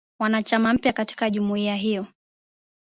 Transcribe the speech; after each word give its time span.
mwanachama 0.19 0.73
mpya 0.73 0.93
katika 0.93 1.29
jumuiya 1.29 1.75
hiyo 1.75 2.05